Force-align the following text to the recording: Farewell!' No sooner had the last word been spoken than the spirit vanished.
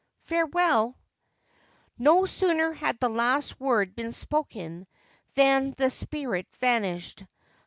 Farewell!' 0.23 0.97
No 1.99 2.25
sooner 2.25 2.73
had 2.73 2.99
the 2.99 3.07
last 3.07 3.59
word 3.59 3.95
been 3.95 4.13
spoken 4.13 4.87
than 5.35 5.75
the 5.77 5.91
spirit 5.91 6.47
vanished. 6.55 7.23